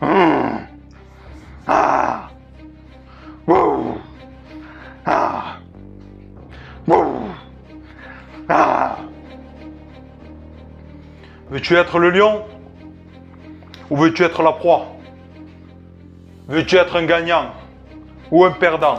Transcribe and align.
Hum. 0.00 0.66
Ah. 1.66 2.28
Ah. 5.06 5.58
Wow. 6.86 7.28
Ah. 8.48 8.96
Veux-tu 11.50 11.76
être 11.76 11.98
le 11.98 12.10
lion 12.10 12.44
ou 13.88 13.96
veux-tu 13.96 14.24
être 14.24 14.42
la 14.42 14.52
proie? 14.52 14.86
Veux-tu 16.48 16.76
être 16.76 16.96
un 16.96 17.06
gagnant 17.06 17.52
ou 18.30 18.44
un 18.44 18.50
perdant? 18.50 18.98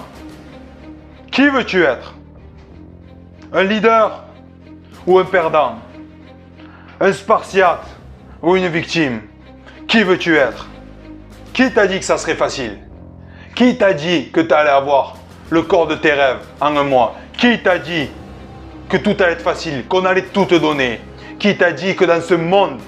Qui 1.31 1.49
veux-tu 1.49 1.83
être? 1.83 2.13
Un 3.53 3.63
leader 3.63 4.23
ou 5.05 5.19
un 5.19 5.25
perdant? 5.25 5.75
Un 6.99 7.13
spartiate 7.13 7.85
ou 8.41 8.55
une 8.55 8.69
victime. 8.69 9.21
Qui 9.87 10.01
veux-tu 10.01 10.35
être? 10.35 10.67
Qui 11.53 11.71
t'a 11.71 11.85
dit 11.85 11.99
que 11.99 12.05
ça 12.05 12.17
serait 12.17 12.33
facile? 12.33 12.79
Qui 13.55 13.77
t'a 13.77 13.93
dit 13.93 14.31
que 14.31 14.41
tu 14.41 14.51
allais 14.51 14.71
avoir 14.71 15.15
le 15.51 15.61
corps 15.61 15.85
de 15.85 15.93
tes 15.93 16.11
rêves 16.11 16.39
en 16.59 16.75
un 16.75 16.83
mois? 16.83 17.13
Qui 17.37 17.61
t'a 17.61 17.77
dit 17.77 18.09
que 18.89 18.97
tout 18.97 19.15
allait 19.19 19.33
être 19.33 19.43
facile, 19.43 19.85
qu'on 19.87 20.05
allait 20.05 20.23
tout 20.23 20.45
te 20.45 20.55
donner? 20.55 20.99
Qui 21.37 21.55
t'a 21.55 21.71
dit 21.71 21.95
que 21.95 22.03
dans 22.03 22.19
ce 22.19 22.33
monde, 22.33 22.79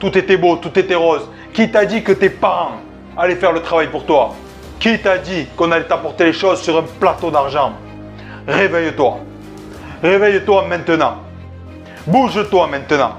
tout 0.00 0.18
était 0.18 0.36
beau, 0.36 0.56
tout 0.56 0.76
était 0.76 0.96
rose? 0.96 1.28
Qui 1.52 1.70
t'a 1.70 1.84
dit 1.84 2.02
que 2.02 2.12
tes 2.12 2.30
parents 2.30 2.80
allaient 3.16 3.36
faire 3.36 3.52
le 3.52 3.62
travail 3.62 3.86
pour 3.86 4.04
toi? 4.04 4.34
Qui 4.80 4.98
t'a 4.98 5.16
dit 5.16 5.46
qu'on 5.56 5.70
allait 5.70 5.86
t'apporter 5.86 6.24
les 6.24 6.32
choses 6.32 6.60
sur 6.60 6.76
un 6.76 6.84
plateau 6.98 7.30
d'argent? 7.30 7.74
Réveille-toi. 8.48 9.20
Réveille-toi 10.02 10.66
maintenant. 10.66 11.18
Bouge-toi 12.04 12.66
maintenant. 12.66 13.12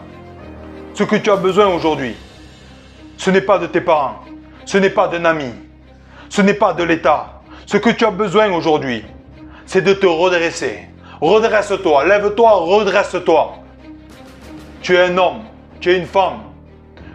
Ce 1.00 1.06
que 1.06 1.16
tu 1.16 1.32
as 1.32 1.38
besoin 1.38 1.68
aujourd'hui, 1.68 2.14
ce 3.16 3.30
n'est 3.30 3.40
pas 3.40 3.58
de 3.58 3.68
tes 3.68 3.80
parents, 3.80 4.20
ce 4.66 4.78
n'est 4.78 4.90
pas 4.90 5.08
d'un 5.08 5.24
ami, 5.24 5.54
ce 6.28 6.42
n'est 6.42 6.54
pas 6.54 6.74
de 6.74 6.84
l'État. 6.84 7.42
Ce 7.66 7.78
que 7.78 7.90
tu 7.90 8.04
as 8.04 8.12
besoin 8.12 8.52
aujourd'hui, 8.52 9.06
c'est 9.66 9.82
de 9.82 9.94
te 9.94 10.06
redresser. 10.06 10.90
Redresse-toi, 11.22 12.04
lève-toi, 12.04 12.52
redresse-toi. 12.52 13.60
Tu 14.82 14.98
es 14.98 15.00
un 15.00 15.18
homme, 15.18 15.44
tu 15.80 15.90
es 15.90 15.98
une 15.98 16.06
femme, 16.06 16.40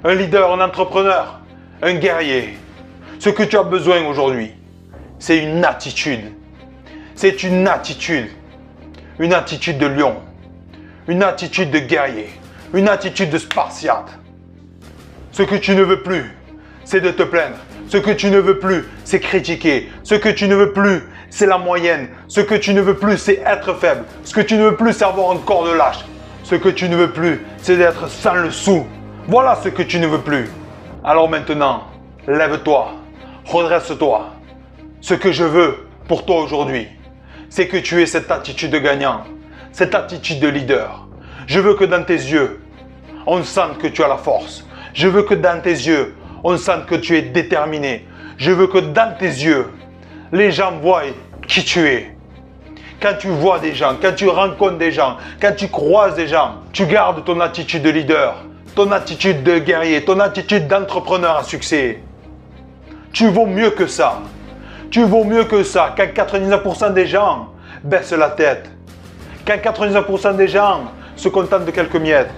un 0.02 0.14
leader, 0.14 0.50
un 0.50 0.64
entrepreneur, 0.64 1.40
un 1.82 1.92
guerrier. 1.96 2.56
Ce 3.18 3.28
que 3.28 3.42
tu 3.42 3.58
as 3.58 3.64
besoin 3.64 4.02
aujourd'hui, 4.06 4.52
c'est 5.18 5.36
une 5.36 5.62
attitude. 5.62 6.32
C'est 7.16 7.42
une 7.42 7.68
attitude. 7.68 8.30
Une 9.18 9.34
attitude 9.34 9.76
de 9.76 9.88
lion. 9.88 10.22
Une 11.06 11.22
attitude 11.22 11.70
de 11.70 11.80
guerrier. 11.80 12.30
Une 12.74 12.88
attitude 12.88 13.30
de 13.30 13.38
spartiate. 13.38 14.18
Ce 15.30 15.44
que 15.44 15.54
tu 15.54 15.76
ne 15.76 15.82
veux 15.82 16.02
plus, 16.02 16.36
c'est 16.84 17.00
de 17.00 17.12
te 17.12 17.22
plaindre. 17.22 17.54
Ce 17.86 17.98
que 17.98 18.10
tu 18.10 18.30
ne 18.30 18.40
veux 18.40 18.58
plus, 18.58 18.84
c'est 19.04 19.20
critiquer. 19.20 19.92
Ce 20.02 20.16
que 20.16 20.28
tu 20.28 20.48
ne 20.48 20.56
veux 20.56 20.72
plus, 20.72 21.04
c'est 21.30 21.46
la 21.46 21.56
moyenne. 21.56 22.08
Ce 22.26 22.40
que 22.40 22.56
tu 22.56 22.74
ne 22.74 22.80
veux 22.80 22.96
plus, 22.96 23.16
c'est 23.16 23.40
être 23.46 23.74
faible. 23.74 24.02
Ce 24.24 24.34
que 24.34 24.40
tu 24.40 24.56
ne 24.56 24.64
veux 24.64 24.74
plus, 24.74 24.92
c'est 24.92 25.04
avoir 25.04 25.30
un 25.30 25.36
corps 25.36 25.64
de 25.64 25.70
lâche. 25.70 26.04
Ce 26.42 26.56
que 26.56 26.68
tu 26.68 26.88
ne 26.88 26.96
veux 26.96 27.12
plus, 27.12 27.46
c'est 27.58 27.76
d'être 27.76 28.08
sans 28.08 28.34
le 28.34 28.50
sou. 28.50 28.84
Voilà 29.28 29.56
ce 29.62 29.68
que 29.68 29.82
tu 29.82 30.00
ne 30.00 30.08
veux 30.08 30.22
plus. 30.22 30.50
Alors 31.04 31.30
maintenant, 31.30 31.84
lève-toi, 32.26 32.92
redresse-toi. 33.44 34.30
Ce 35.00 35.14
que 35.14 35.30
je 35.30 35.44
veux 35.44 35.86
pour 36.08 36.26
toi 36.26 36.40
aujourd'hui, 36.40 36.88
c'est 37.50 37.68
que 37.68 37.76
tu 37.76 38.02
aies 38.02 38.06
cette 38.06 38.32
attitude 38.32 38.72
de 38.72 38.78
gagnant, 38.78 39.22
cette 39.70 39.94
attitude 39.94 40.40
de 40.40 40.48
leader. 40.48 41.06
Je 41.46 41.60
veux 41.60 41.74
que 41.74 41.84
dans 41.84 42.02
tes 42.02 42.14
yeux, 42.14 42.60
on 43.26 43.42
sente 43.42 43.78
que 43.78 43.86
tu 43.86 44.02
as 44.02 44.08
la 44.08 44.16
force. 44.16 44.64
Je 44.92 45.08
veux 45.08 45.22
que 45.22 45.34
dans 45.34 45.60
tes 45.60 45.70
yeux, 45.70 46.14
on 46.42 46.56
sente 46.56 46.86
que 46.86 46.94
tu 46.94 47.16
es 47.16 47.22
déterminé. 47.22 48.06
Je 48.36 48.50
veux 48.50 48.66
que 48.66 48.78
dans 48.78 49.16
tes 49.16 49.26
yeux, 49.26 49.70
les 50.32 50.50
gens 50.50 50.72
voient 50.82 51.02
qui 51.46 51.64
tu 51.64 51.86
es. 51.86 52.16
Quand 53.00 53.14
tu 53.18 53.28
vois 53.28 53.58
des 53.58 53.74
gens, 53.74 53.96
quand 54.00 54.14
tu 54.14 54.28
rencontres 54.28 54.78
des 54.78 54.92
gens, 54.92 55.16
quand 55.40 55.52
tu 55.56 55.68
croises 55.68 56.14
des 56.14 56.26
gens, 56.26 56.56
tu 56.72 56.86
gardes 56.86 57.24
ton 57.24 57.40
attitude 57.40 57.82
de 57.82 57.90
leader, 57.90 58.36
ton 58.74 58.90
attitude 58.92 59.42
de 59.42 59.58
guerrier, 59.58 60.04
ton 60.04 60.20
attitude 60.20 60.66
d'entrepreneur 60.68 61.38
à 61.38 61.44
succès. 61.44 62.00
Tu 63.12 63.28
vaux 63.28 63.46
mieux 63.46 63.70
que 63.70 63.86
ça. 63.86 64.20
Tu 64.90 65.04
vaux 65.04 65.24
mieux 65.24 65.44
que 65.44 65.62
ça. 65.62 65.94
Quand 65.96 66.04
99% 66.04 66.92
des 66.92 67.06
gens 67.06 67.48
baissent 67.82 68.12
la 68.12 68.30
tête. 68.30 68.70
Quand 69.46 69.56
99% 69.56 70.36
des 70.36 70.48
gens 70.48 70.84
se 71.16 71.28
contentent 71.28 71.66
de 71.66 71.70
quelques 71.70 71.96
miettes. 71.96 72.30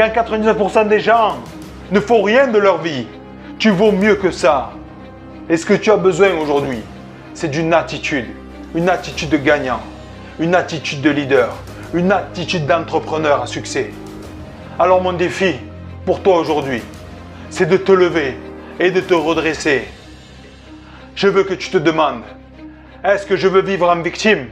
Quand 0.00 0.08
99% 0.08 0.88
des 0.88 1.00
gens 1.00 1.36
ne 1.92 2.00
font 2.00 2.22
rien 2.22 2.46
de 2.46 2.56
leur 2.56 2.80
vie. 2.80 3.06
Tu 3.58 3.68
vaux 3.68 3.92
mieux 3.92 4.14
que 4.14 4.30
ça. 4.30 4.70
Et 5.50 5.58
ce 5.58 5.66
que 5.66 5.74
tu 5.74 5.90
as 5.90 5.98
besoin 5.98 6.30
aujourd'hui, 6.38 6.78
c'est 7.34 7.50
d'une 7.50 7.74
attitude. 7.74 8.24
Une 8.74 8.88
attitude 8.88 9.28
de 9.28 9.36
gagnant. 9.36 9.80
Une 10.38 10.54
attitude 10.54 11.02
de 11.02 11.10
leader. 11.10 11.54
Une 11.92 12.12
attitude 12.12 12.64
d'entrepreneur 12.64 13.42
à 13.42 13.46
succès. 13.46 13.90
Alors 14.78 15.02
mon 15.02 15.12
défi 15.12 15.56
pour 16.06 16.22
toi 16.22 16.38
aujourd'hui, 16.38 16.80
c'est 17.50 17.68
de 17.68 17.76
te 17.76 17.92
lever 17.92 18.38
et 18.78 18.90
de 18.90 19.00
te 19.00 19.12
redresser. 19.12 19.86
Je 21.14 21.28
veux 21.28 21.44
que 21.44 21.52
tu 21.52 21.68
te 21.68 21.76
demandes, 21.76 22.22
est-ce 23.04 23.26
que 23.26 23.36
je 23.36 23.48
veux 23.48 23.60
vivre 23.60 23.90
en 23.90 24.00
victime? 24.00 24.46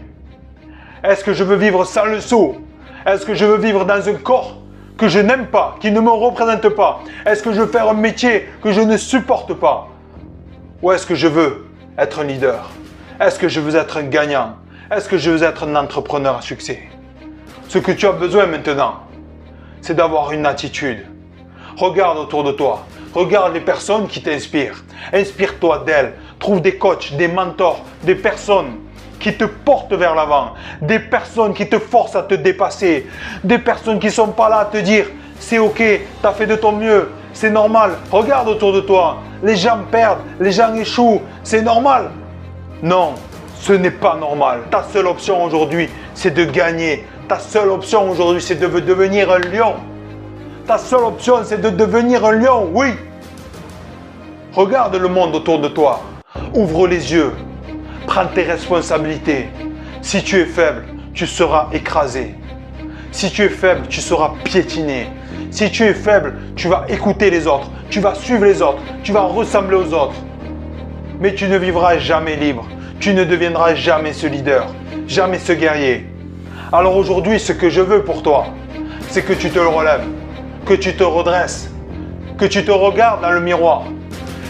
Est-ce 1.03 1.25
que 1.25 1.33
je 1.33 1.43
veux 1.43 1.57
vivre 1.57 1.87
sans 1.87 2.05
le 2.05 2.21
sou 2.21 2.59
Est-ce 3.07 3.25
que 3.25 3.35
je 3.35 3.47
veux 3.47 3.57
vivre 3.57 3.87
dans 3.87 4.07
un 4.07 4.15
corps 4.17 4.58
que 4.99 5.09
je 5.09 5.21
n'aime 5.21 5.47
pas, 5.47 5.77
qui 5.81 5.91
ne 5.93 6.01
me 6.01 6.11
représente 6.11 6.69
pas 6.71 7.01
Est-ce 7.25 7.43
que 7.43 7.53
je 7.53 7.61
veux 7.61 7.69
faire 7.69 7.89
un 7.89 7.95
métier 7.95 8.49
que 8.63 8.73
je 8.73 8.81
ne 8.81 8.97
supporte 8.97 9.55
pas? 9.55 9.89
Ou 10.83 10.93
est-ce 10.93 11.07
que 11.07 11.15
je 11.15 11.29
veux 11.29 11.67
être 11.97 12.21
un 12.21 12.25
leader? 12.25 12.69
Est-ce 13.21 13.39
que 13.39 13.49
je 13.49 13.61
veux 13.61 13.77
être 13.77 13.97
un 13.97 14.03
gagnant? 14.03 14.57
Est-ce 14.91 15.09
que 15.09 15.17
je 15.17 15.31
veux 15.31 15.43
être 15.45 15.65
un 15.65 15.77
entrepreneur 15.77 16.37
à 16.37 16.43
succès? 16.43 16.83
Ce 17.69 17.79
que 17.79 17.93
tu 17.93 18.07
as 18.07 18.13
besoin 18.13 18.47
maintenant, 18.47 18.97
c'est 19.81 19.95
d'avoir 19.95 20.33
une 20.33 20.47
attitude. 20.47 21.07
Regarde 21.77 22.19
autour 22.19 22.43
de 22.43 22.53
toi. 22.53 22.85
Regarde 23.15 23.55
les 23.55 23.61
personnes 23.61 24.09
qui 24.09 24.21
t'inspirent. 24.21 24.85
Inspire-toi 25.13 25.85
d'elles. 25.87 26.15
Trouve 26.41 26.61
des 26.61 26.77
coachs, 26.77 27.15
des 27.17 27.29
mentors, 27.29 27.85
des 28.03 28.17
personnes 28.17 28.73
qui 29.19 29.35
te 29.37 29.45
portent 29.45 29.93
vers 29.93 30.15
l'avant, 30.15 30.55
des 30.81 30.99
personnes 30.99 31.55
qui 31.55 31.69
te 31.69 31.79
forcent 31.79 32.17
à 32.17 32.23
te 32.23 32.35
dépasser, 32.35 33.07
des 33.45 33.59
personnes 33.59 33.99
qui 33.99 34.07
ne 34.07 34.13
sont 34.13 34.29
pas 34.29 34.49
là 34.49 34.59
à 34.59 34.65
te 34.65 34.79
dire 34.79 35.07
c'est 35.39 35.59
ok, 35.59 35.77
tu 35.77 36.27
as 36.27 36.33
fait 36.33 36.47
de 36.47 36.57
ton 36.57 36.73
mieux, 36.73 37.11
c'est 37.33 37.51
normal, 37.51 37.93
regarde 38.11 38.49
autour 38.49 38.73
de 38.73 38.81
toi, 38.81 39.19
les 39.43 39.57
gens 39.57 39.79
perdent, 39.91 40.21
les 40.41 40.53
gens 40.53 40.75
échouent, 40.75 41.23
c'est 41.43 41.63
normal. 41.63 42.11
Non, 42.83 43.15
ce 43.61 43.73
n'est 43.73 43.91
pas 43.91 44.17
normal. 44.17 44.63
Ta 44.71 44.85
seule 44.85 45.07
option 45.07 45.45
aujourd'hui, 45.45 45.89
c'est 46.15 46.33
de 46.33 46.45
gagner. 46.45 47.05
Ta 47.29 47.39
seule 47.39 47.69
option 47.69 48.11
aujourd'hui, 48.11 48.43
c'est 48.43 48.57
de 48.57 48.67
devenir 48.67 49.31
un 49.33 49.39
lion. 49.39 49.75
Ta 50.67 50.79
seule 50.79 51.05
option, 51.05 51.37
c'est 51.45 51.61
de 51.61 51.71
devenir 51.71 52.25
un 52.25 52.33
lion, 52.33 52.69
oui. 52.73 52.89
Regarde 54.53 54.97
le 54.97 55.09
monde 55.09 55.35
autour 55.35 55.61
de 55.61 55.69
toi. 55.69 56.01
Ouvre 56.55 56.89
les 56.89 57.13
yeux. 57.13 57.33
Prends 58.09 58.27
tes 58.27 58.45
responsabilités. 58.45 59.51
Si 60.01 60.25
tu 60.25 60.41
es 60.41 60.47
faible, 60.47 60.87
tu 61.13 61.27
seras 61.27 61.69
écrasé. 61.75 62.35
Si 63.13 63.31
tu 63.31 63.43
es 63.43 63.51
faible, 63.51 63.83
tu 63.91 64.01
seras 64.01 64.33
piétiné. 64.45 65.11
Si 65.51 65.71
tu 65.71 65.85
es 65.85 65.93
faible, 65.93 66.39
tu 66.57 66.69
vas 66.69 66.87
écouter 66.89 67.29
les 67.29 67.47
autres. 67.47 67.71
Tu 67.91 68.01
vas 68.01 68.15
suivre 68.15 68.47
les 68.47 68.63
autres. 68.63 68.81
Tu 69.03 69.13
vas 69.13 69.21
ressembler 69.21 69.77
aux 69.77 69.93
autres. 69.93 70.15
Mais 71.21 71.35
tu 71.35 71.49
ne 71.49 71.59
vivras 71.59 71.99
jamais 71.99 72.37
libre. 72.37 72.67
Tu 72.99 73.13
ne 73.13 73.25
deviendras 73.25 73.75
jamais 73.75 74.15
ce 74.15 74.27
leader. 74.27 74.67
Jamais 75.07 75.39
ce 75.39 75.53
guerrier. 75.53 76.07
Alors 76.73 76.97
aujourd'hui, 76.97 77.39
ce 77.39 77.53
que 77.53 77.69
je 77.69 77.83
veux 77.83 78.05
pour 78.05 78.23
toi, 78.23 78.47
c'est 79.11 79.23
que 79.23 79.35
tu 79.35 79.51
te 79.51 79.59
relèves. 79.59 80.07
Que 80.65 80.73
tu 80.73 80.95
te 80.95 81.05
redresses. 81.05 81.71
Que 82.39 82.47
tu 82.47 82.65
te 82.65 82.71
regardes 82.71 83.21
dans 83.21 83.33
le 83.33 83.43
miroir. 83.43 83.83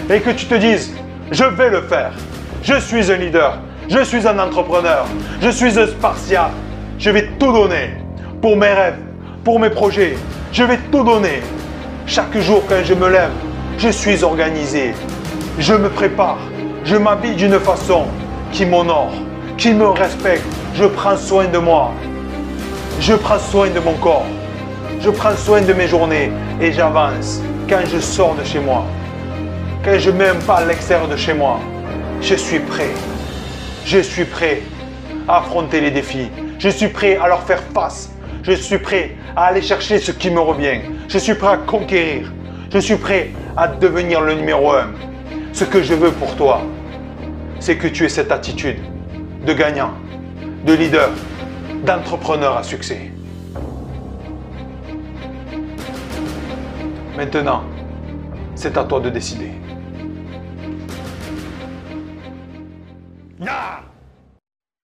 Et 0.09 0.21
que 0.21 0.31
tu 0.31 0.47
te 0.47 0.55
dises, 0.55 0.95
je 1.33 1.43
vais 1.43 1.71
le 1.71 1.83
faire. 1.83 2.13
Je 2.63 2.79
suis 2.81 3.11
un 3.13 3.17
leader. 3.17 3.59
Je 3.89 4.03
suis 4.03 4.27
un 4.27 4.39
entrepreneur. 4.39 5.07
Je 5.41 5.49
suis 5.49 5.79
un 5.79 5.87
spartiate. 5.87 6.51
Je 6.99 7.11
vais 7.11 7.29
tout 7.39 7.53
donner 7.53 7.91
pour 8.43 8.57
mes 8.57 8.73
rêves, 8.73 8.99
pour 9.45 9.61
mes 9.61 9.71
projets. 9.71 10.17
Je 10.53 10.65
vais 10.65 10.79
tout 10.91 11.05
donner. 11.05 11.43
Chaque 12.07 12.37
jour 12.39 12.63
quand 12.69 12.83
je 12.85 12.95
me 12.95 13.09
lève, 13.09 13.31
je 13.79 13.89
suis 13.89 14.25
organisé. 14.25 14.93
Je 15.59 15.75
me 15.75 15.89
prépare. 15.89 16.39
Je 16.85 16.97
m'habille 16.97 17.37
d'une 17.37 17.59
façon 17.61 18.07
qui 18.51 18.67
m'honore, 18.67 19.13
qui 19.57 19.73
me 19.73 19.89
respecte. 19.89 20.45
Je 20.75 20.85
prends 20.85 21.17
soin 21.17 21.47
de 21.47 21.59
moi. 21.59 21.93
Je 23.01 23.15
prends 23.15 23.39
soin 23.39 23.69
de 23.69 23.79
mon 23.79 23.95
corps. 23.95 24.27
Je 25.01 25.11
prends 25.11 25.37
soin 25.37 25.61
de 25.61 25.73
mes 25.73 25.87
journées 25.87 26.33
et 26.61 26.73
j'avance 26.73 27.41
quand 27.69 27.81
je 27.93 28.01
sors 28.01 28.35
de 28.35 28.45
chez 28.45 28.59
moi. 28.59 28.85
Quand 29.85 29.99
je 29.99 30.11
mets 30.11 30.29
un 30.29 30.35
pas 30.35 30.57
à 30.57 30.65
l'extérieur 30.65 31.09
de 31.09 31.17
chez 31.17 31.35
moi, 31.35 31.61
je 32.21 32.35
suis 32.35 32.61
prêt. 32.61 32.91
Je 33.85 33.99
suis 33.99 34.25
prêt 34.25 34.63
à 35.27 35.39
affronter 35.39 35.81
les 35.81 35.91
défis. 35.91 36.29
Je 36.59 36.69
suis 36.69 36.89
prêt 36.89 37.17
à 37.17 37.29
leur 37.29 37.43
faire 37.43 37.63
face. 37.75 38.11
Je 38.43 38.53
suis 38.53 38.79
prêt 38.79 39.17
à 39.37 39.45
aller 39.47 39.63
chercher 39.63 39.99
ce 39.99 40.13
qui 40.13 40.31
me 40.31 40.41
revient. 40.41 40.81
Je 41.09 41.19
suis 41.19 41.35
prêt 41.35 41.49
à 41.49 41.57
conquérir. 41.57 42.33
Je 42.73 42.79
suis 42.79 42.97
prêt 42.97 43.31
à 43.57 43.69
devenir 43.69 44.21
le 44.21 44.35
numéro 44.35 44.73
un. 44.73 44.89
Ce 45.53 45.65
que 45.65 45.83
je 45.83 45.95
veux 45.95 46.13
pour 46.13 46.35
toi, 46.37 46.63
c'est 47.61 47.77
que 47.77 47.89
tu 47.89 48.05
aies 48.05 48.09
cette 48.09 48.31
attitude 48.31 48.79
de 49.47 49.53
gagnant, 49.53 49.93
de 50.65 50.75
leader, 50.75 51.11
d'entrepreneur 51.85 52.57
à 52.57 52.63
succès. 52.63 53.11
Maintenant, 57.17 57.65
c'est 58.55 58.77
à 58.77 58.85
toi 58.85 59.01
de 59.01 59.11
décider. 59.11 59.51